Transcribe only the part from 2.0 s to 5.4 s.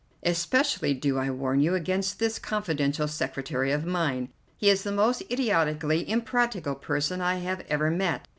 this confidential secretary of mine. He is the most